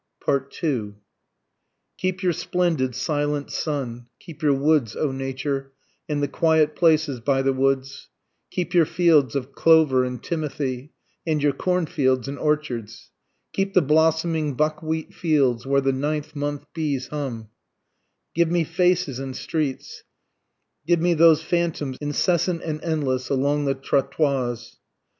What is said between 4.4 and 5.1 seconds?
your woods